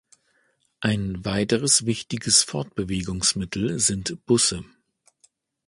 [0.79, 4.65] Ein weiteres wichtiges Fortbewegungsmittel sind Busse.